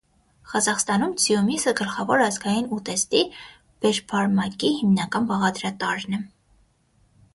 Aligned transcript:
Ղազախստանում 0.51 1.11
ձիու 1.23 1.41
միսը 1.49 1.73
գլխավոր 1.81 2.23
ազգային 2.27 2.71
ուտեստի՝ 2.77 3.21
բեշբարմակի 3.85 4.73
հիմնական 4.81 5.29
բաղադրատարրն 5.33 6.19
է։ 6.19 6.27